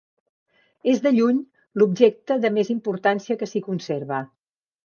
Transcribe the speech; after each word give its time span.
És, 0.93 1.01
de 1.07 1.11
lluny, 1.17 1.43
l'objecte 1.81 2.39
de 2.47 2.53
més 2.57 2.75
importància 2.79 3.41
que 3.43 3.53
s'hi 3.53 3.63
conserva. 3.71 4.27